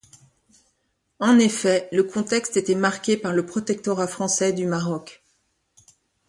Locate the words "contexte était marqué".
2.03-3.17